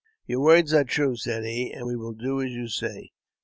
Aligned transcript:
"Your 0.25 0.39
words 0.39 0.73
are 0.73 0.83
true," 0.83 1.15
said 1.15 1.43
he, 1.43 1.71
'* 1.73 1.73
and 1.73 1.85
we 1.85 1.95
will 1.95 2.13
do 2.13 2.41
as 2.41 2.49
yoi 2.55 2.65
say." 2.65 3.11